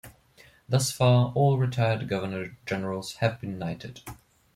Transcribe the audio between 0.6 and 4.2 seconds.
Thus far all retired governor-generals have been knighted.